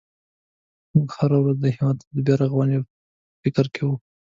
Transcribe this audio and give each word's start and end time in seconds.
موږ 0.93 1.09
هره 1.17 1.37
ورځ 1.41 1.57
د 1.61 1.65
هېواد 1.77 1.97
د 2.13 2.17
بیا 2.25 2.35
رغونې 2.43 2.77
په 2.85 2.87
فکر 3.41 3.65
کې 3.73 3.81
وو. 3.87 3.95